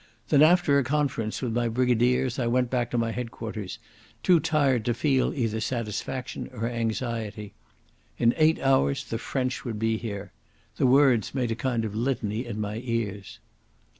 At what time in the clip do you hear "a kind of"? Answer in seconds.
11.51-11.93